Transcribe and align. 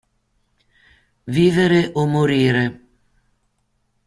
Vivere 1.35 1.81
o 2.01 2.03
morire? 2.13 2.65